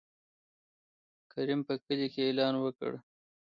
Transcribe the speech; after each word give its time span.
کريم 1.31 1.59
په 1.67 1.73
کلي 1.83 2.07
کې 2.13 2.21
يې 2.23 2.27
اعلان 2.27 2.53
وکړ. 2.59 2.91